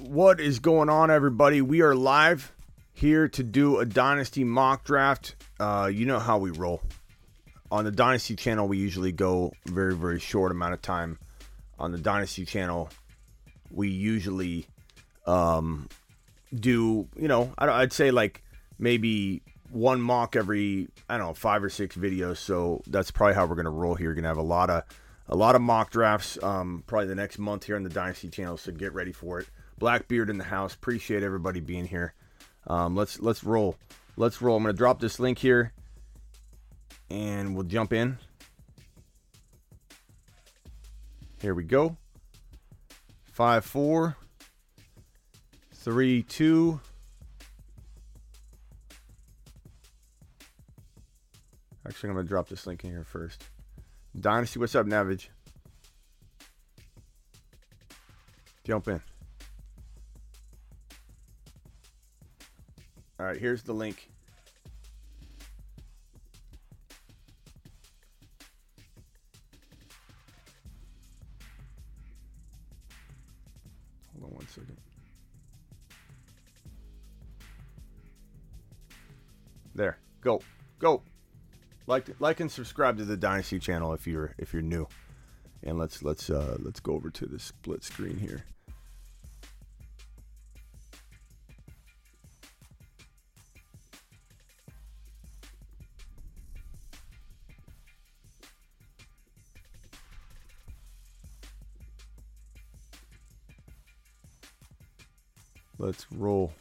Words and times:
What 0.00 0.38
is 0.38 0.60
going 0.60 0.88
on, 0.88 1.10
everybody? 1.10 1.60
We 1.60 1.82
are 1.82 1.92
live 1.92 2.52
here 2.92 3.26
to 3.30 3.42
do 3.42 3.78
a 3.78 3.84
Dynasty 3.84 4.44
mock 4.44 4.84
draft. 4.84 5.34
Uh, 5.58 5.90
you 5.92 6.06
know 6.06 6.20
how 6.20 6.38
we 6.38 6.50
roll. 6.50 6.82
On 7.72 7.84
the 7.84 7.90
Dynasty 7.90 8.36
channel, 8.36 8.68
we 8.68 8.78
usually 8.78 9.10
go 9.10 9.52
very, 9.66 9.96
very 9.96 10.20
short 10.20 10.52
amount 10.52 10.74
of 10.74 10.82
time. 10.82 11.18
On 11.80 11.90
the 11.90 11.98
Dynasty 11.98 12.44
channel, 12.44 12.90
we 13.72 13.88
usually 13.88 14.68
um, 15.26 15.88
do, 16.54 17.08
you 17.16 17.26
know, 17.26 17.52
I'd 17.58 17.92
say 17.92 18.12
like 18.12 18.44
maybe 18.78 19.42
one 19.72 20.00
mock 20.00 20.36
every, 20.36 20.86
I 21.08 21.18
don't 21.18 21.26
know, 21.26 21.34
five 21.34 21.64
or 21.64 21.70
six 21.70 21.96
videos. 21.96 22.36
So 22.36 22.82
that's 22.86 23.10
probably 23.10 23.34
how 23.34 23.46
we're 23.46 23.56
going 23.56 23.64
to 23.64 23.70
roll 23.70 23.96
here. 23.96 24.06
You're 24.06 24.14
going 24.14 24.22
to 24.22 24.28
have 24.28 24.36
a 24.36 24.42
lot 24.42 24.70
of 24.70 24.84
a 25.28 25.36
lot 25.36 25.56
of 25.56 25.60
mock 25.60 25.90
drafts 25.90 26.38
um, 26.42 26.84
probably 26.86 27.08
the 27.08 27.16
next 27.16 27.38
month 27.38 27.64
here 27.64 27.74
on 27.74 27.82
the 27.82 27.90
Dynasty 27.90 28.28
channel. 28.28 28.56
So 28.56 28.70
get 28.70 28.94
ready 28.94 29.12
for 29.12 29.40
it. 29.40 29.48
Blackbeard 29.78 30.30
in 30.30 30.38
the 30.38 30.44
house. 30.44 30.74
Appreciate 30.74 31.22
everybody 31.22 31.60
being 31.60 31.86
here. 31.86 32.14
Um, 32.66 32.96
let's 32.96 33.20
let's 33.20 33.44
roll. 33.44 33.76
Let's 34.16 34.42
roll. 34.42 34.56
I'm 34.56 34.62
gonna 34.62 34.72
drop 34.72 35.00
this 35.00 35.18
link 35.20 35.38
here, 35.38 35.72
and 37.10 37.54
we'll 37.54 37.64
jump 37.64 37.92
in. 37.92 38.18
Here 41.40 41.54
we 41.54 41.64
go. 41.64 41.96
Five, 43.32 43.64
four, 43.64 44.16
three, 45.72 46.24
two. 46.24 46.80
Actually, 51.86 52.10
I'm 52.10 52.16
gonna 52.16 52.28
drop 52.28 52.48
this 52.48 52.66
link 52.66 52.84
in 52.84 52.90
here 52.90 53.04
first. 53.04 53.44
Dynasty, 54.18 54.58
what's 54.58 54.74
up, 54.74 54.86
Navage? 54.86 55.28
Jump 58.64 58.88
in. 58.88 59.00
All 63.20 63.26
right, 63.26 63.36
here's 63.36 63.62
the 63.62 63.72
link. 63.72 64.08
Hold 74.12 74.30
on 74.30 74.36
one 74.36 74.46
second. 74.46 74.76
There. 79.74 79.98
Go. 80.20 80.40
Go. 80.78 81.02
Like 81.86 82.08
like 82.20 82.40
and 82.40 82.50
subscribe 82.50 82.98
to 82.98 83.04
the 83.04 83.16
Dynasty 83.16 83.58
channel 83.58 83.94
if 83.94 84.06
you're 84.06 84.34
if 84.38 84.52
you're 84.52 84.62
new. 84.62 84.86
And 85.62 85.78
let's 85.78 86.02
let's 86.02 86.30
uh 86.30 86.56
let's 86.60 86.80
go 86.80 86.92
over 86.92 87.10
to 87.10 87.26
the 87.26 87.38
split 87.38 87.82
screen 87.82 88.18
here. 88.18 88.44
Let's 105.78 106.06
roll. 106.10 106.52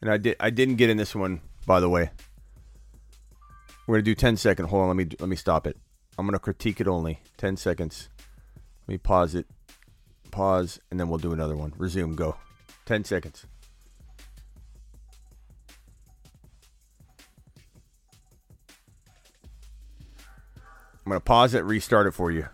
And 0.00 0.10
I 0.10 0.16
did 0.16 0.36
I 0.38 0.50
didn't 0.50 0.76
get 0.76 0.90
in 0.90 0.96
this 0.96 1.14
one, 1.14 1.40
by 1.66 1.80
the 1.80 1.88
way. 1.88 2.10
We're 3.86 3.96
gonna 3.96 4.02
do 4.02 4.14
10 4.14 4.36
second. 4.36 4.66
Hold 4.66 4.82
on, 4.82 4.88
let 4.88 4.96
me 4.96 5.16
let 5.18 5.28
me 5.28 5.36
stop 5.36 5.66
it. 5.66 5.76
I'm 6.16 6.26
gonna 6.26 6.38
critique 6.38 6.80
it 6.80 6.88
only. 6.88 7.20
10 7.38 7.56
seconds. 7.56 8.08
Let 8.86 8.92
me 8.94 8.98
pause 8.98 9.34
it. 9.34 9.46
Pause, 10.30 10.80
and 10.90 11.00
then 11.00 11.08
we'll 11.08 11.18
do 11.18 11.32
another 11.32 11.56
one. 11.56 11.72
Resume, 11.76 12.14
go. 12.14 12.36
10 12.86 13.04
seconds. 13.04 13.46
I'm 21.06 21.10
gonna 21.10 21.20
pause 21.20 21.54
it, 21.54 21.64
restart 21.64 22.06
it 22.06 22.12
for 22.12 22.30
you. 22.30 22.46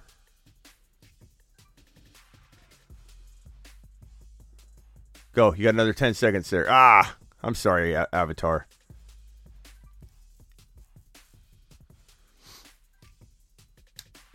Go. 5.41 5.55
You 5.55 5.65
got 5.65 5.71
another 5.73 5.95
10 5.95 6.13
seconds 6.13 6.51
there. 6.51 6.67
Ah, 6.69 7.17
I'm 7.43 7.55
sorry, 7.55 7.97
Avatar. 7.97 8.67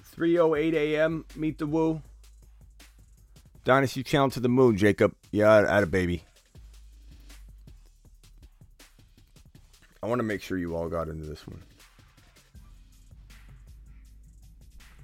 Three 0.01 0.39
oh 0.39 0.55
eight 0.55 0.73
a.m. 0.73 1.25
Meet 1.35 1.59
the 1.59 1.67
Woo. 1.67 2.01
Dynasty 3.63 4.01
Channel 4.01 4.31
to 4.31 4.39
the 4.39 4.49
moon, 4.49 4.77
Jacob. 4.77 5.13
Yeah, 5.29 5.55
at 5.55 5.83
a 5.83 5.85
baby. 5.85 6.23
I 10.01 10.07
want 10.07 10.17
to 10.17 10.23
make 10.23 10.41
sure 10.41 10.57
you 10.57 10.75
all 10.75 10.89
got 10.89 11.07
into 11.07 11.25
this 11.25 11.45
one. 11.45 11.61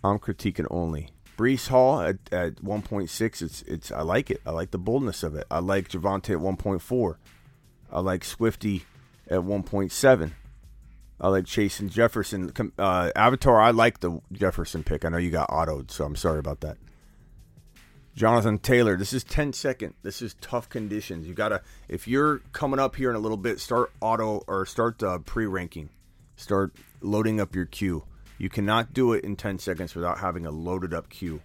I'm 0.04 0.18
critiquing 0.18 0.66
only. 0.72 1.10
Breece 1.38 1.68
Hall 1.70 2.02
at, 2.02 2.18
at 2.32 2.56
1.6, 2.58 3.42
it's 3.42 3.62
it's 3.64 3.92
I 3.92 4.02
like 4.02 4.30
it. 4.30 4.42
I 4.46 4.52
like 4.52 4.72
the 4.72 4.78
boldness 4.78 5.24
of 5.24 5.36
it. 5.36 5.46
I 5.50 5.60
like 5.60 5.90
Javonte 5.90 6.32
at 6.32 6.40
1.4. 6.40 7.16
I 7.92 8.00
like 8.00 8.24
Swifty 8.24 8.86
at 9.30 9.40
1.7. 9.40 10.32
I 11.20 11.28
like 11.28 11.46
Chase 11.46 11.80
and 11.80 11.92
Jefferson. 11.92 12.52
Uh, 12.78 13.12
Avatar, 13.16 13.62
I 13.62 13.72
like 13.72 14.00
the 14.00 14.22
Jefferson 14.32 14.84
pick. 14.84 15.06
I 15.06 15.10
know 15.10 15.18
you 15.18 15.30
got 15.30 15.50
autoed, 15.50 15.92
so 15.92 16.04
I'm 16.04 16.16
sorry 16.16 16.40
about 16.40 16.62
that. 16.62 16.78
Jonathan 18.16 18.58
Taylor, 18.58 18.98
this 18.98 19.14
is 19.14 19.24
10 19.24 19.54
second. 19.54 19.94
This 20.04 20.22
is 20.22 20.36
tough 20.42 20.68
conditions. 20.68 21.28
You 21.28 21.34
gotta 21.34 21.62
if 21.88 22.08
you're 22.08 22.40
coming 22.52 22.80
up 22.80 22.96
here 22.96 23.10
in 23.10 23.16
a 23.16 23.20
little 23.20 23.38
bit, 23.38 23.60
start 23.60 23.92
auto 24.02 24.44
or 24.48 24.66
start 24.66 25.02
uh, 25.02 25.20
pre 25.20 25.46
ranking. 25.46 25.90
Start 26.36 26.76
loading 27.02 27.40
up 27.40 27.56
your 27.56 27.66
queue. 27.66 28.04
You 28.42 28.50
cannot 28.50 28.92
do 28.92 29.14
it 29.14 29.24
in 29.24 29.36
10 29.36 29.60
seconds 29.60 29.94
without 29.94 30.18
having 30.18 30.48
a 30.48 30.50
loaded 30.50 30.96
up 30.96 31.10
queue. 31.10 31.42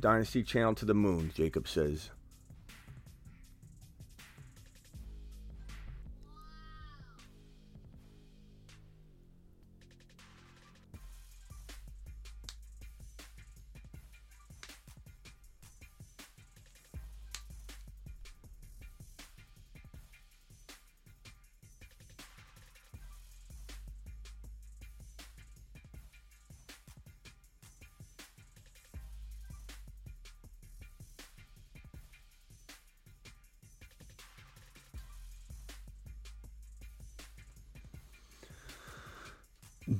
Dynasty 0.00 0.42
channel 0.42 0.74
to 0.76 0.86
the 0.86 0.94
moon, 0.94 1.32
Jacob 1.34 1.68
says. 1.68 2.08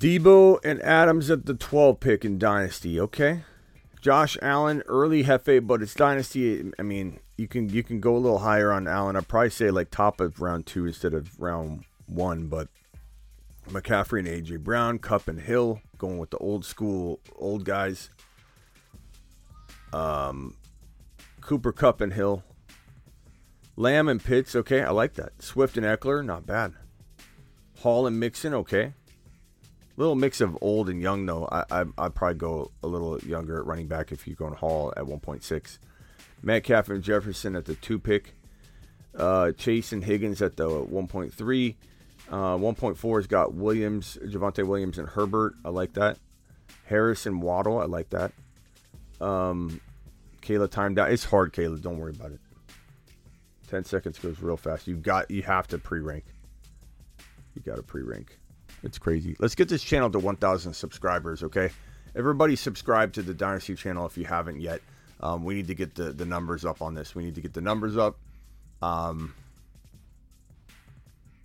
Deebo 0.04 0.58
and 0.62 0.82
Adams 0.82 1.30
at 1.30 1.46
the 1.46 1.54
12 1.54 1.98
pick 1.98 2.26
in 2.26 2.38
Dynasty, 2.38 3.00
okay? 3.00 3.40
Josh 4.02 4.36
Allen, 4.42 4.82
early 4.84 5.24
Hefe, 5.24 5.66
but 5.66 5.80
it's 5.80 5.94
Dynasty. 5.94 6.70
I 6.78 6.82
mean, 6.82 7.20
you 7.38 7.48
can 7.48 7.70
you 7.70 7.82
can 7.82 8.00
go 8.00 8.14
a 8.14 8.18
little 8.18 8.40
higher 8.40 8.70
on 8.70 8.86
Allen. 8.86 9.16
I'd 9.16 9.28
probably 9.28 9.48
say 9.48 9.70
like 9.70 9.90
top 9.90 10.20
of 10.20 10.42
round 10.42 10.66
two 10.66 10.84
instead 10.84 11.14
of 11.14 11.40
round 11.40 11.86
one, 12.04 12.48
but 12.48 12.68
McCaffrey 13.70 14.18
and 14.18 14.28
AJ 14.28 14.62
Brown, 14.62 14.98
Kupp 14.98 15.26
and 15.26 15.40
Hill, 15.40 15.80
going 15.96 16.18
with 16.18 16.28
the 16.28 16.36
old 16.36 16.66
school 16.66 17.18
old 17.36 17.64
guys. 17.64 18.10
Um, 19.94 20.54
Cooper 21.40 21.72
Kupp 21.72 22.02
and 22.02 22.12
Hill. 22.12 22.44
Lamb 23.74 24.08
and 24.08 24.22
Pitts, 24.22 24.54
okay, 24.54 24.82
I 24.82 24.90
like 24.90 25.14
that. 25.14 25.40
Swift 25.40 25.78
and 25.78 25.86
Ekeler, 25.86 26.22
not 26.22 26.44
bad. 26.44 26.74
Hall 27.78 28.06
and 28.06 28.20
Mixon, 28.20 28.52
okay 28.52 28.92
little 29.96 30.14
mix 30.14 30.40
of 30.40 30.56
old 30.60 30.88
and 30.88 31.00
young 31.00 31.26
though. 31.26 31.48
I, 31.50 31.64
I 31.70 31.84
I'd 31.98 32.14
probably 32.14 32.36
go 32.36 32.70
a 32.82 32.86
little 32.86 33.18
younger 33.20 33.58
at 33.58 33.66
running 33.66 33.86
back 33.86 34.12
if 34.12 34.26
you're 34.26 34.36
going 34.36 34.54
Hall 34.54 34.92
at 34.96 35.04
1.6. 35.04 35.78
Metcalf 36.42 36.88
and 36.88 37.02
Jefferson 37.02 37.56
at 37.56 37.64
the 37.64 37.74
two 37.74 37.98
pick. 37.98 38.34
Uh, 39.16 39.52
Chase 39.52 39.92
and 39.92 40.04
Higgins 40.04 40.42
at 40.42 40.56
the 40.56 40.68
1.3. 40.68 41.74
Uh, 42.30 42.56
1.4 42.56 43.18
has 43.18 43.26
got 43.26 43.54
Williams, 43.54 44.18
Javonte 44.24 44.66
Williams, 44.66 44.98
and 44.98 45.08
Herbert. 45.08 45.54
I 45.64 45.68
like 45.68 45.92
that. 45.94 46.18
Harris 46.86 47.26
and 47.26 47.40
Waddle. 47.40 47.78
I 47.78 47.84
like 47.84 48.10
that. 48.10 48.32
Um, 49.20 49.80
Kayla 50.42 50.70
timed 50.70 50.98
out. 50.98 51.12
It's 51.12 51.24
hard, 51.24 51.52
Kayla. 51.52 51.80
Don't 51.80 51.98
worry 51.98 52.12
about 52.12 52.32
it. 52.32 52.40
Ten 53.68 53.84
seconds 53.84 54.18
goes 54.18 54.40
real 54.40 54.56
fast. 54.56 54.86
You 54.86 54.96
got. 54.96 55.30
You 55.30 55.42
have 55.42 55.68
to 55.68 55.78
pre-rank. 55.78 56.24
You 57.54 57.62
got 57.62 57.76
to 57.76 57.82
pre-rank. 57.82 58.38
It's 58.84 58.98
crazy. 58.98 59.34
Let's 59.38 59.54
get 59.54 59.68
this 59.68 59.82
channel 59.82 60.10
to 60.10 60.18
1,000 60.18 60.74
subscribers, 60.74 61.42
okay? 61.42 61.70
Everybody 62.14 62.54
subscribe 62.54 63.14
to 63.14 63.22
the 63.22 63.32
Dynasty 63.32 63.74
channel 63.74 64.04
if 64.04 64.18
you 64.18 64.26
haven't 64.26 64.60
yet. 64.60 64.82
Um, 65.20 65.42
we 65.42 65.54
need 65.54 65.68
to 65.68 65.74
get 65.74 65.94
the, 65.94 66.12
the 66.12 66.26
numbers 66.26 66.66
up 66.66 66.82
on 66.82 66.94
this. 66.94 67.14
We 67.14 67.24
need 67.24 67.34
to 67.36 67.40
get 67.40 67.54
the 67.54 67.62
numbers 67.62 67.96
up. 67.96 68.18
Um, 68.82 69.34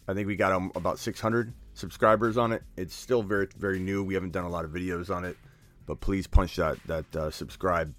I 0.08 0.14
think 0.14 0.28
we 0.28 0.36
got 0.36 0.52
um, 0.52 0.72
about 0.76 1.00
600 1.00 1.54
subscribers 1.76 2.38
on 2.38 2.52
it. 2.52 2.62
It's 2.76 2.94
still 2.94 3.24
very 3.24 3.48
very 3.58 3.80
new. 3.80 4.04
We 4.04 4.16
haven't 4.16 4.32
done 4.32 4.44
a 4.44 4.50
lot 4.50 4.66
of 4.66 4.72
videos 4.72 5.16
on 5.16 5.24
it, 5.24 5.38
but 5.86 6.02
please 6.02 6.28
punch 6.28 6.58
that 6.58 6.78
that 6.88 7.16
uh, 7.16 7.30
subscribe, 7.30 7.94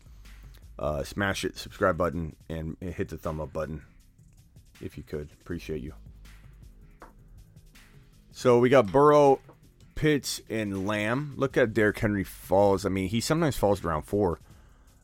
uh, 0.78 1.02
smash 1.04 1.44
it 1.44 1.56
subscribe 1.56 1.96
button 1.96 2.36
and 2.48 2.76
hit 2.80 3.08
the 3.08 3.16
thumb 3.16 3.40
up 3.40 3.52
button 3.52 3.82
if 4.80 4.98
you 4.98 5.04
could. 5.04 5.30
Appreciate 5.40 5.82
you. 5.82 5.94
So 8.32 8.58
we 8.58 8.68
got 8.68 8.90
Burrow, 8.92 9.40
Pitts, 9.94 10.40
and 10.48 10.86
Lamb. 10.86 11.34
Look 11.36 11.56
at 11.56 11.74
Derrick 11.74 11.98
Henry 11.98 12.24
falls. 12.24 12.86
I 12.86 12.88
mean, 12.88 13.08
he 13.08 13.20
sometimes 13.20 13.56
falls 13.56 13.84
around 13.84 14.02
four. 14.02 14.40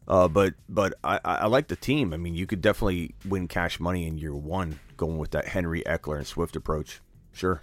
Uh, 0.08 0.28
but 0.28 0.54
but 0.68 0.94
I, 1.02 1.18
I 1.24 1.46
like 1.46 1.68
the 1.68 1.76
team. 1.76 2.14
I 2.14 2.16
mean, 2.16 2.34
you 2.34 2.46
could 2.46 2.60
definitely 2.60 3.14
win 3.24 3.48
cash 3.48 3.80
money 3.80 4.06
in 4.06 4.18
year 4.18 4.34
one 4.34 4.78
going 4.96 5.18
with 5.18 5.32
that 5.32 5.48
Henry 5.48 5.82
Ekeler, 5.84 6.18
and 6.18 6.26
Swift 6.26 6.56
approach. 6.56 7.00
Sure. 7.32 7.62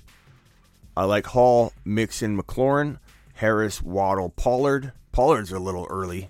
I 0.95 1.06
like 1.06 1.27
Hall, 1.27 1.74
Mixon, 1.83 2.38
McLaurin, 2.38 3.00
Harris, 3.36 3.81
Waddle, 3.81 4.30
Pollard. 4.30 4.92
Pollard's 5.12 5.51
a 5.51 5.60
little 5.60 5.88
early. 5.89 6.30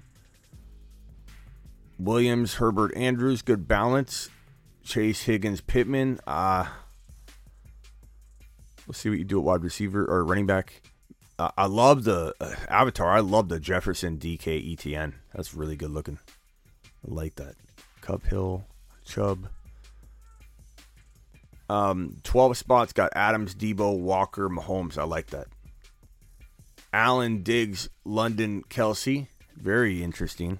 Williams, 1.99 2.55
Herbert, 2.55 2.95
Andrews, 2.95 3.41
good 3.41 3.67
balance. 3.67 4.29
Chase, 4.83 5.23
Higgins, 5.23 5.61
Pittman. 5.61 6.19
Uh, 6.27 6.67
We'll 8.87 8.93
see 8.93 9.09
what 9.09 9.19
you 9.19 9.25
do 9.25 9.39
at 9.39 9.43
wide 9.43 9.63
receiver 9.63 10.05
or 10.05 10.23
running 10.25 10.45
back. 10.45 10.81
Uh, 11.39 11.51
I 11.57 11.65
love 11.65 12.03
the 12.03 12.33
uh, 12.39 12.55
avatar. 12.69 13.09
I 13.11 13.21
love 13.21 13.49
the 13.49 13.59
Jefferson 13.59 14.17
DK 14.17 14.73
Etienne. 14.73 15.15
That's 15.33 15.53
really 15.53 15.75
good 15.75 15.91
looking. 15.91 16.19
I 16.85 17.13
like 17.13 17.35
that. 17.35 17.55
Kupp 18.01 18.23
Hill, 18.25 18.65
Chubb. 19.05 19.47
Um, 21.69 22.17
12 22.23 22.57
spots 22.57 22.93
got 22.93 23.11
Adams, 23.15 23.55
Deebo, 23.55 23.97
Walker, 23.97 24.49
Mahomes. 24.49 24.97
I 24.97 25.03
like 25.03 25.27
that. 25.27 25.47
Allen, 26.91 27.41
Diggs, 27.41 27.89
London, 28.05 28.63
Kelce. 28.69 29.27
Very 29.55 30.03
interesting. 30.03 30.59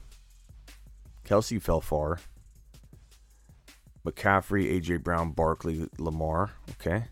Kelce 1.25 1.61
fell 1.61 1.81
far. 1.81 2.19
McCaffrey, 4.05 4.81
AJ 4.81 5.03
Brown, 5.03 5.31
Barkley, 5.31 5.87
Lamar. 5.97 6.51
Okay. 6.71 7.05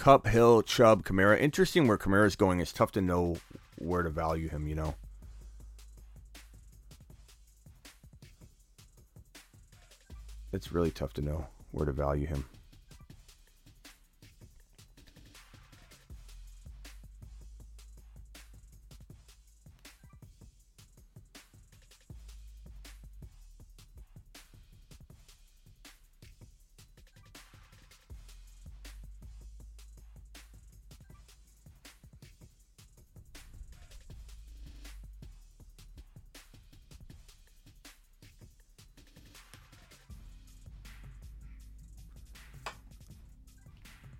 Kupp, 0.00 0.26
Hill, 0.26 0.62
Chubb, 0.62 1.04
Kamara. 1.04 1.38
Interesting 1.38 1.86
where 1.86 1.98
Kamara's 1.98 2.34
going. 2.34 2.58
It's 2.58 2.72
tough 2.72 2.90
to 2.92 3.02
know 3.02 3.36
where 3.76 4.02
to 4.02 4.08
value 4.08 4.48
him, 4.48 4.66
you 4.66 4.74
know. 4.74 4.94
It's 10.54 10.72
really 10.72 10.90
tough 10.90 11.12
to 11.12 11.20
know 11.20 11.48
where 11.72 11.84
to 11.84 11.92
value 11.92 12.26
him. 12.26 12.46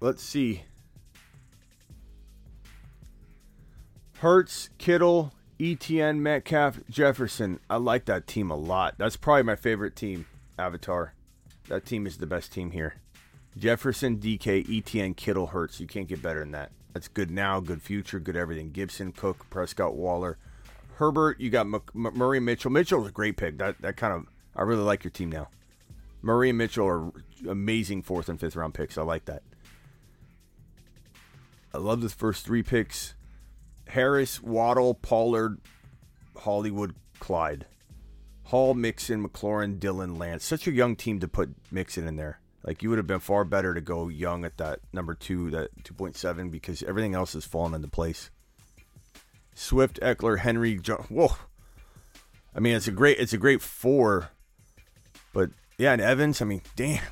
Let's 0.00 0.23
see. 0.23 0.62
Hurts, 4.19 4.70
Kittle, 4.79 5.32
Etienne, 5.58 6.23
Metcalf, 6.23 6.81
Jefferson. 6.91 7.61
I 7.69 7.76
like 7.76 8.06
that 8.06 8.26
team 8.26 8.50
a 8.50 8.56
lot. 8.56 8.94
That's 8.99 9.17
probably 9.17 9.43
my 9.44 9.56
favorite 9.56 9.97
team, 9.97 10.26
Avatar. 10.58 11.14
That 11.69 11.87
team 11.87 12.06
is 12.06 12.19
the 12.19 12.26
best 12.26 12.52
team 12.52 12.70
here. 12.70 12.97
Jefferson, 13.56 14.19
DK, 14.19 14.67
Etienne, 14.69 15.14
Kittle, 15.14 15.49
Hurts. 15.49 15.81
You 15.81 15.87
can't 15.87 16.08
get 16.08 16.23
better 16.23 16.41
than 16.41 16.52
that. 16.52 16.70
That's 16.93 17.08
good 17.08 17.31
now, 17.31 17.61
good 17.61 17.82
future, 17.82 18.19
good 18.19 18.37
everything. 18.37 18.70
Gibson, 18.70 19.12
Cook, 19.12 19.49
Prescott, 19.50 19.94
Waller, 19.94 20.38
Herbert. 20.94 21.41
You 21.41 21.50
got 21.50 21.67
M- 21.67 21.75
M- 21.94 22.12
Murray, 22.14 22.41
Mitchell. 22.41 22.70
Mitchell 22.70 22.99
was 23.00 23.08
a 23.08 23.12
great 23.12 23.37
pick. 23.37 23.58
That 23.58 23.81
that 23.81 23.97
kind 23.97 24.12
of 24.12 24.26
I 24.56 24.62
really 24.62 24.82
like 24.82 25.05
your 25.05 25.11
team 25.11 25.31
now. 25.31 25.49
Murray 26.23 26.50
and 26.50 26.58
Mitchell 26.58 26.87
are 26.87 27.11
amazing 27.49 28.02
fourth 28.02 28.29
and 28.29 28.38
fifth 28.38 28.56
round 28.56 28.75
picks. 28.75 28.99
I 28.99 29.02
like 29.02 29.25
that. 29.26 29.43
I 31.73 31.79
love 31.79 32.01
the 32.01 32.09
first 32.09 32.45
three 32.45 32.63
picks 32.63 33.15
Harris, 33.89 34.43
Waddle, 34.43 34.95
Pollard, 34.95 35.61
Hollywood, 36.37 36.95
Clyde. 37.19 37.67
Hall, 38.45 38.75
Mixon, 38.75 39.27
McLaurin, 39.27 39.79
Dillon, 39.79 40.17
Lance. 40.17 40.45
Such 40.45 40.67
a 40.67 40.73
young 40.73 40.97
team 40.97 41.21
to 41.21 41.29
put 41.29 41.55
Mixon 41.71 42.09
in 42.09 42.17
there. 42.17 42.41
Like 42.65 42.83
you 42.83 42.91
would 42.91 42.99
have 42.99 43.07
been 43.07 43.21
far 43.21 43.45
better 43.45 43.75
to 43.75 43.81
go 43.81 44.09
young 44.09 44.45
at 44.45 44.59
that 44.59 44.81
number 44.93 45.15
two, 45.15 45.51
that 45.51 45.85
2.7, 45.85 46.51
because 46.51 46.83
everything 46.83 47.15
else 47.15 47.33
has 47.35 47.45
fallen 47.45 47.75
into 47.75 47.89
place. 47.89 48.31
Swift, 49.55 50.01
Ekeler, 50.01 50.39
Henry, 50.39 50.77
John, 50.77 51.05
whoa. 51.09 51.37
I 52.55 52.61
mean, 52.61 52.75
it's 52.75 52.89
a 52.89 52.93
great, 52.93 53.19
it's 53.19 53.33
a 53.33 53.39
great 53.39 53.63
four, 53.63 54.31
but 55.33 55.51
yeah, 55.79 55.93
and 55.93 56.03
Evans. 56.03 56.43
I 56.43 56.45
mean, 56.45 56.63
damn, 56.75 57.03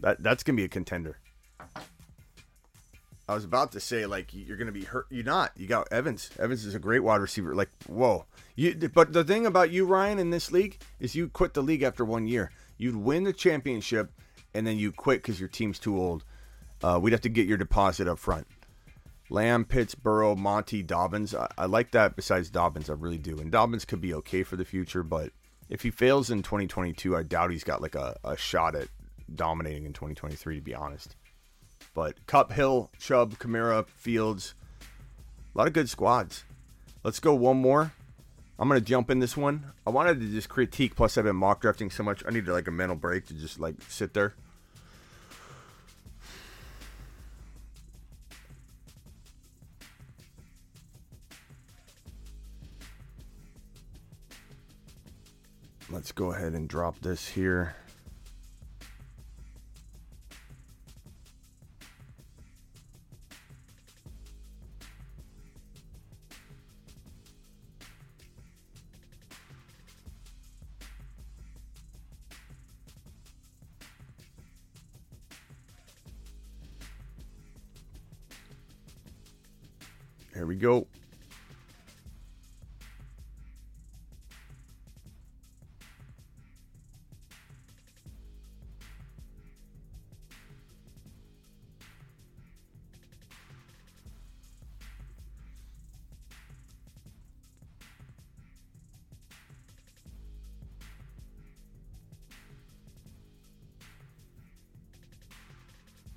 that 0.00 0.22
that's 0.22 0.42
gonna 0.42 0.56
be 0.56 0.64
a 0.64 0.68
contender. 0.68 1.18
I 3.28 3.34
was 3.34 3.44
about 3.44 3.72
to 3.72 3.80
say 3.80 4.06
like 4.06 4.32
you're 4.32 4.56
going 4.56 4.66
to 4.66 4.72
be 4.72 4.84
hurt. 4.84 5.06
You're 5.10 5.24
not. 5.24 5.52
You 5.56 5.66
got 5.66 5.92
Evans. 5.92 6.30
Evans 6.38 6.64
is 6.64 6.74
a 6.74 6.78
great 6.78 7.02
wide 7.02 7.20
receiver. 7.20 7.54
Like 7.54 7.70
whoa. 7.86 8.26
You. 8.54 8.74
But 8.92 9.12
the 9.12 9.24
thing 9.24 9.46
about 9.46 9.70
you, 9.70 9.84
Ryan, 9.84 10.18
in 10.18 10.30
this 10.30 10.52
league 10.52 10.78
is 11.00 11.14
you 11.14 11.28
quit 11.28 11.54
the 11.54 11.62
league 11.62 11.82
after 11.82 12.04
one 12.04 12.26
year. 12.26 12.50
You'd 12.78 12.96
win 12.96 13.24
the 13.24 13.32
championship 13.32 14.12
and 14.54 14.66
then 14.66 14.78
you 14.78 14.92
quit 14.92 15.22
because 15.22 15.40
your 15.40 15.48
team's 15.48 15.78
too 15.78 15.98
old. 15.98 16.24
Uh, 16.82 16.98
we'd 17.02 17.12
have 17.12 17.20
to 17.22 17.28
get 17.28 17.46
your 17.46 17.56
deposit 17.56 18.06
up 18.06 18.18
front. 18.18 18.46
Lamb, 19.28 19.64
Pittsburgh, 19.64 20.38
Monty, 20.38 20.82
Dobbins. 20.82 21.34
I, 21.34 21.48
I 21.58 21.66
like 21.66 21.90
that. 21.92 22.14
Besides 22.14 22.48
Dobbins, 22.48 22.88
I 22.88 22.92
really 22.92 23.18
do. 23.18 23.38
And 23.38 23.50
Dobbins 23.50 23.84
could 23.84 24.00
be 24.00 24.14
okay 24.14 24.44
for 24.44 24.56
the 24.56 24.64
future, 24.64 25.02
but 25.02 25.32
if 25.68 25.82
he 25.82 25.90
fails 25.90 26.30
in 26.30 26.42
2022, 26.42 27.16
I 27.16 27.22
doubt 27.24 27.50
he's 27.50 27.64
got 27.64 27.82
like 27.82 27.96
a, 27.96 28.16
a 28.24 28.36
shot 28.36 28.76
at 28.76 28.88
dominating 29.34 29.84
in 29.84 29.92
2023. 29.92 30.56
To 30.56 30.62
be 30.62 30.74
honest. 30.74 31.16
But 31.96 32.26
Kupp, 32.26 32.52
Hill, 32.52 32.90
Chubb, 32.98 33.38
Kamara, 33.38 33.88
Fields, 33.88 34.54
a 35.54 35.56
lot 35.56 35.66
of 35.66 35.72
good 35.72 35.88
squads. 35.88 36.44
Let's 37.02 37.20
go 37.20 37.34
one 37.34 37.56
more. 37.56 37.94
I'm 38.58 38.68
gonna 38.68 38.82
jump 38.82 39.10
in 39.10 39.20
this 39.20 39.34
one. 39.34 39.72
I 39.86 39.90
wanted 39.90 40.20
to 40.20 40.26
just 40.26 40.50
critique. 40.50 40.94
Plus, 40.94 41.16
I've 41.16 41.24
been 41.24 41.36
mock 41.36 41.62
drafting 41.62 41.90
so 41.90 42.02
much. 42.02 42.22
I 42.26 42.32
needed 42.32 42.50
like 42.50 42.68
a 42.68 42.70
mental 42.70 42.96
break 42.96 43.24
to 43.28 43.34
just 43.34 43.58
like 43.58 43.76
sit 43.88 44.12
there. 44.12 44.34
Let's 55.88 56.12
go 56.12 56.32
ahead 56.32 56.52
and 56.52 56.68
drop 56.68 57.00
this. 57.00 57.26
Here 57.26 57.74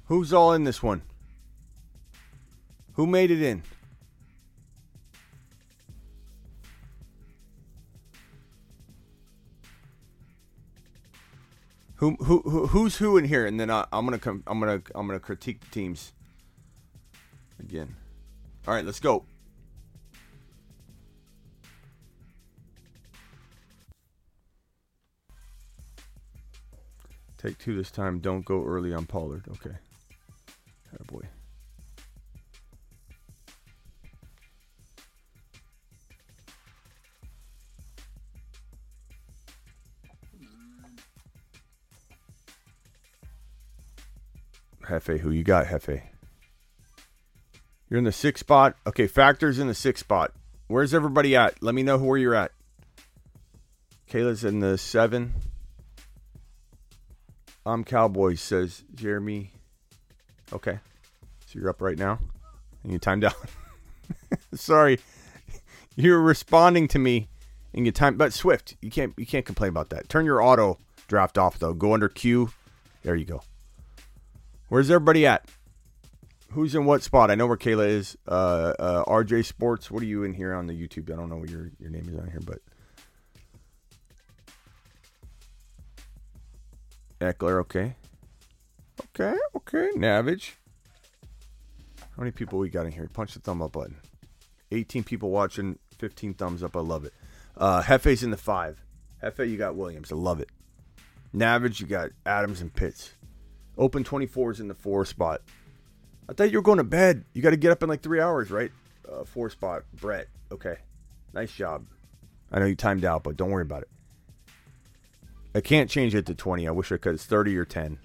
Who's 0.10 0.34
all 0.34 0.54
in 0.54 0.64
this 0.64 0.82
one? 0.82 1.04
Who 2.94 3.06
made 3.06 3.30
it 3.30 3.44
in? 3.44 3.62
Who, 11.98 12.16
who, 12.16 12.42
who 12.42 12.66
who's 12.68 12.96
who 12.98 13.18
in 13.18 13.26
here? 13.26 13.46
And 13.46 13.60
then 13.60 13.70
I, 13.70 13.86
am 13.94 14.06
gonna 14.06 14.18
come. 14.18 14.42
I'm 14.48 14.60
gonna 14.60 14.82
I'm 14.96 15.06
gonna 15.06 15.20
critique 15.20 15.60
the 15.60 15.68
teams 15.68 16.14
again. 17.60 17.96
All 18.68 18.74
right, 18.74 18.84
let's 18.84 19.00
go. 19.00 19.26
Take 27.38 27.60
two 27.60 27.76
this 27.76 27.92
time. 27.92 28.18
Don't 28.18 28.44
go 28.44 28.66
early 28.66 28.92
on 28.92 29.06
Pollard. 29.06 29.44
Okay. 29.52 29.76
Hefe, 45.00 45.20
who 45.20 45.32
you 45.32 45.44
got, 45.44 45.68
Hefe? 45.68 46.02
You're 47.90 47.98
in 47.98 48.04
the 48.04 48.12
sixth 48.12 48.42
spot. 48.42 48.76
Okay, 48.86 49.08
Factor's 49.08 49.60
in 49.60 49.68
the 49.68 49.74
sixth 49.74 50.04
spot. 50.06 50.32
Where's 50.68 50.94
everybody 50.94 51.36
at? 51.36 51.62
Let 51.64 51.74
me 51.74 51.84
know 51.84 51.98
where 51.98 52.18
you're 52.18 52.36
at. 52.36 52.52
Kayla's 54.10 54.44
in 54.44 54.60
the 54.60 54.78
seven. 54.78 55.34
I'm 57.66 57.84
Cowboys, 57.84 58.42
says 58.42 58.84
Jeremy. 58.94 59.52
Okay. 60.52 60.80
So 61.46 61.60
you're 61.60 61.70
up 61.70 61.82
right 61.82 61.98
now? 61.98 62.20
And 62.84 62.92
you 62.92 63.00
timed 63.00 63.24
out. 63.24 63.36
Sorry. 64.54 65.00
You're 65.96 66.22
responding 66.22 66.88
to 66.90 67.00
me 67.00 67.30
and 67.74 67.86
you 67.86 67.92
time 67.92 68.18
but 68.18 68.34
Swift, 68.34 68.76
you 68.82 68.90
can't 68.90 69.14
you 69.18 69.26
can't 69.26 69.46
complain 69.46 69.70
about 69.70 69.90
that. 69.90 70.10
Turn 70.10 70.26
your 70.26 70.42
auto 70.42 70.78
draft 71.08 71.38
off 71.38 71.60
though. 71.60 71.74
Go 71.74 71.94
under 71.94 72.10
Q. 72.10 72.52
There 73.04 73.16
you 73.16 73.26
go. 73.26 73.42
Where's 74.70 74.90
everybody 74.92 75.26
at? 75.26 75.50
Who's 76.52 76.74
in 76.74 76.86
what 76.86 77.04
spot? 77.04 77.30
I 77.30 77.36
know 77.36 77.48
where 77.48 77.58
Kayla 77.58 77.88
is. 77.88 78.18
Uh, 78.28 78.74
uh, 78.80 79.04
RJ 79.06 79.46
Sports. 79.46 79.92
What 79.92 80.02
are 80.02 80.08
you 80.08 80.24
in 80.24 80.34
here 80.34 80.54
on 80.54 80.68
the 80.68 80.74
YouTube? 80.74 81.12
I 81.12 81.16
don't 81.16 81.30
know 81.30 81.38
what 81.38 81.50
your 81.50 81.72
your 81.80 81.90
name 81.90 82.08
is 82.08 82.18
on 82.18 82.30
here, 82.30 82.40
but 82.44 82.60
Ekeler. 87.20 87.62
Okay. 87.62 87.96
Okay. 89.16 89.36
Okay. 89.56 89.90
Navage. 89.96 90.54
How 92.00 92.24
many 92.24 92.32
people 92.32 92.60
we 92.60 92.70
got 92.70 92.86
in 92.86 92.92
here? 92.92 93.10
Punch 93.12 93.34
the 93.34 93.40
thumb 93.40 93.62
up 93.62 93.74
button. 93.74 93.98
18 94.72 95.04
people 95.04 95.30
watching. 95.30 95.80
15 95.98 96.36
thumbs 96.36 96.64
up. 96.64 96.76
I 96.76 96.80
love 96.80 97.06
it. 97.06 97.14
Uh, 97.58 97.82
Hefe's 97.82 98.24
in 98.24 98.32
the 98.32 98.38
five. 98.38 98.84
Hefe, 99.24 99.50
you 99.50 99.58
got 99.58 99.76
Williams. 99.76 100.12
I 100.12 100.16
love 100.16 100.40
it. 100.40 100.50
Navage, 101.36 101.80
you 101.80 101.88
got 101.88 102.10
Adams 102.26 102.62
and 102.62 102.74
Pitts. 102.74 103.14
Open 103.80 104.04
24s 104.04 104.60
in 104.60 104.68
the 104.68 104.76
four 104.76 105.06
spot. 105.06 105.42
I 106.28 106.34
thought 106.34 106.52
you 106.52 106.58
were 106.58 106.64
going 106.64 106.78
to 106.78 106.84
bed. 106.84 107.24
You 107.34 107.42
got 107.42 107.52
to 107.52 107.58
get 107.58 107.72
up 107.72 107.82
in 107.82 107.88
like 107.90 108.02
three 108.02 108.20
hours, 108.20 108.52
right? 108.52 108.72
Uh, 109.10 109.24
four 109.24 109.50
spot. 109.50 109.84
Brett. 109.94 110.28
Okay. 110.52 110.76
Nice 111.34 111.52
job. 111.54 111.86
I 112.52 112.60
know 112.60 112.66
you 112.66 112.76
timed 112.76 113.06
out, 113.06 113.24
but 113.24 113.38
don't 113.38 113.50
worry 113.50 113.64
about 113.64 113.84
it. 113.84 113.90
I 115.56 115.62
can't 115.62 115.90
change 115.90 116.14
it 116.14 116.26
to 116.26 116.36
20. 116.36 116.68
I 116.68 116.72
wish 116.72 116.92
I 116.92 116.98
could. 116.98 117.16
It's 117.16 117.26
30 117.26 117.58
or 117.58 117.66
10. 117.66 118.00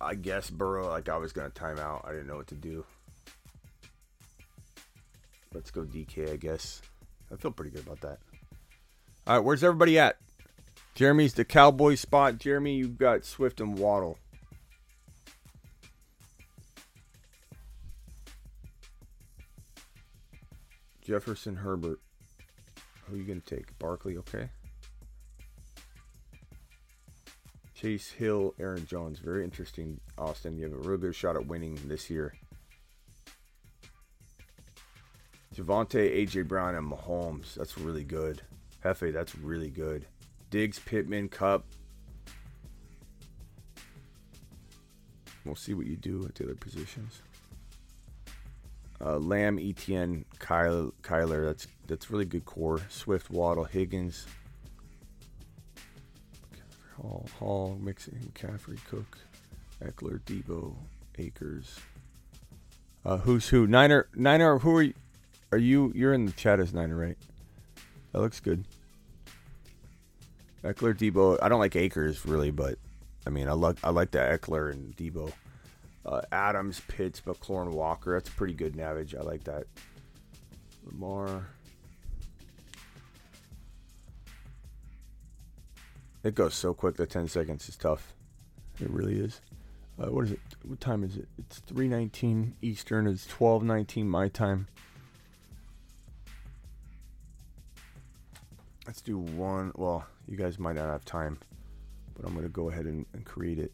I 0.00 0.14
guess 0.14 0.48
Burrow, 0.50 0.88
like 0.88 1.08
I 1.08 1.16
was 1.16 1.32
gonna 1.32 1.50
time 1.50 1.78
out. 1.78 2.04
I 2.06 2.12
didn't 2.12 2.28
know 2.28 2.36
what 2.36 2.46
to 2.48 2.54
do. 2.54 2.84
Let's 5.52 5.70
go 5.70 5.82
DK, 5.82 6.32
I 6.32 6.36
guess. 6.36 6.82
I 7.32 7.36
feel 7.36 7.50
pretty 7.50 7.70
good 7.70 7.86
about 7.86 8.00
that. 8.02 8.18
All 9.26 9.36
right, 9.36 9.44
where's 9.44 9.64
everybody 9.64 9.98
at? 9.98 10.16
Jeremy's 10.94 11.34
the 11.34 11.44
cowboy 11.44 11.94
spot. 11.94 12.38
Jeremy, 12.38 12.74
you've 12.76 12.98
got 12.98 13.24
Swift 13.24 13.60
and 13.60 13.78
Waddle. 13.78 14.18
Jefferson 21.02 21.56
Herbert. 21.56 22.00
Who 23.06 23.14
are 23.14 23.18
you 23.18 23.24
to 23.40 23.40
take? 23.40 23.78
Barkley, 23.78 24.18
okay. 24.18 24.50
Chase 27.80 28.10
Hill, 28.10 28.54
Aaron 28.58 28.84
Jones. 28.86 29.20
Very 29.20 29.44
interesting, 29.44 30.00
Austin. 30.16 30.56
You 30.56 30.64
have 30.64 30.72
a 30.72 30.88
real 30.88 30.98
good 30.98 31.14
shot 31.14 31.36
at 31.36 31.46
winning 31.46 31.78
this 31.84 32.10
year. 32.10 32.34
Javonte, 35.54 35.94
AJ 35.94 36.48
Brown, 36.48 36.74
and 36.74 36.90
Mahomes. 36.90 37.54
That's 37.54 37.78
really 37.78 38.02
good. 38.02 38.42
Hefe, 38.84 39.12
that's 39.12 39.36
really 39.36 39.70
good. 39.70 40.06
Diggs, 40.50 40.80
Pittman, 40.80 41.28
Kupp. 41.28 41.66
We'll 45.44 45.54
see 45.54 45.74
what 45.74 45.86
you 45.86 45.96
do 45.96 46.24
at 46.26 46.34
the 46.34 46.44
other 46.44 46.56
positions. 46.56 47.22
Uh, 49.00 49.18
Lamb, 49.18 49.60
Etienne, 49.60 50.24
Kyle, 50.40 50.92
Kyler. 51.02 51.46
That's 51.46 51.68
that's 51.86 52.10
really 52.10 52.24
good 52.24 52.44
core. 52.44 52.80
Swift, 52.88 53.30
Waddle, 53.30 53.64
Higgins, 53.64 54.26
Hall, 57.00 57.26
Hall, 57.38 57.78
Mixon, 57.80 58.18
McCaffrey, 58.32 58.78
Cook, 58.88 59.18
Ekeler, 59.82 60.20
Deebo, 60.20 60.74
Akers. 61.18 61.78
Uh, 63.04 63.18
who's 63.18 63.48
who? 63.48 63.66
Niner, 63.66 64.08
Niner. 64.14 64.58
Who 64.58 64.76
are 64.76 64.82
you? 64.82 64.94
Are 65.52 65.58
you? 65.58 65.92
You're 65.94 66.12
in 66.12 66.26
the 66.26 66.32
chat 66.32 66.60
as 66.60 66.74
Niner, 66.74 66.96
right? 66.96 67.16
That 68.12 68.20
looks 68.20 68.40
good. 68.40 68.64
Ekeler, 70.64 70.96
Deebo. 70.96 71.38
I 71.40 71.48
don't 71.48 71.60
like 71.60 71.76
Akers 71.76 72.26
really, 72.26 72.50
but 72.50 72.78
I 73.26 73.30
mean, 73.30 73.48
I 73.48 73.52
like 73.52 73.76
I 73.84 73.90
like 73.90 74.10
the 74.10 74.18
Ekeler 74.18 74.72
and 74.72 74.96
Deebo. 74.96 75.32
Uh, 76.04 76.22
Adams, 76.32 76.80
Pitts, 76.88 77.20
McLaurin, 77.20 77.70
Walker. 77.70 78.14
That's 78.14 78.30
pretty 78.30 78.54
good 78.54 78.74
navage. 78.74 79.16
I 79.16 79.22
like 79.22 79.44
that. 79.44 79.66
Lamar. 80.86 81.46
It 86.24 86.34
goes 86.34 86.54
so 86.54 86.74
quick. 86.74 86.96
The 86.96 87.06
10 87.06 87.28
seconds 87.28 87.68
is 87.68 87.76
tough. 87.76 88.14
It 88.80 88.90
really 88.90 89.18
is. 89.18 89.40
Uh, 90.00 90.06
what 90.06 90.26
is 90.26 90.32
it? 90.32 90.40
What 90.64 90.80
time 90.80 91.02
is 91.02 91.16
it? 91.16 91.28
It's 91.38 91.60
3:19 91.60 92.54
Eastern. 92.62 93.08
It's 93.08 93.26
12:19 93.26 94.08
my 94.08 94.28
time. 94.28 94.68
Let's 98.86 99.00
do 99.00 99.18
one. 99.18 99.72
Well, 99.74 100.06
you 100.28 100.36
guys 100.36 100.58
might 100.58 100.76
not 100.76 100.86
have 100.86 101.04
time, 101.04 101.38
but 102.14 102.26
I'm 102.26 102.34
gonna 102.34 102.48
go 102.48 102.70
ahead 102.70 102.86
and, 102.86 103.06
and 103.12 103.24
create 103.24 103.58
it. 103.58 103.72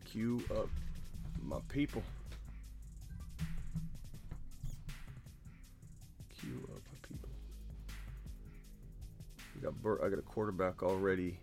Me 0.00 0.10
queue 0.10 0.42
up 0.56 0.68
my 1.42 1.58
people. 1.68 2.02
Queue 6.40 6.68
up 6.72 6.80
my 6.92 7.08
people. 7.08 7.28
I 9.56 9.62
got 9.62 9.82
Bur- 9.82 10.04
I 10.04 10.08
got 10.08 10.18
a 10.18 10.22
quarterback 10.22 10.82
already. 10.82 11.38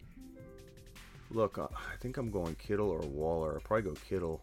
Look, 1.32 1.58
I, 1.58 1.64
I 1.64 1.98
think 2.00 2.18
I'm 2.18 2.32
going 2.32 2.56
Kittle 2.56 2.90
or 2.90 3.00
Waller. 3.00 3.56
I'll 3.56 3.62
probably 3.62 3.92
go 3.92 3.98
Kittle. 4.08 4.42